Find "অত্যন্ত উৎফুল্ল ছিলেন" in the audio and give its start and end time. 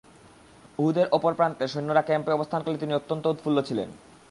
2.93-3.89